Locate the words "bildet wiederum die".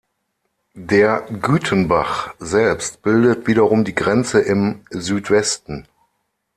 3.03-3.93